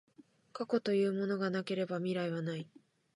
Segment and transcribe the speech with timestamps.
[0.51, 2.65] 過去というものがなければ未来はない。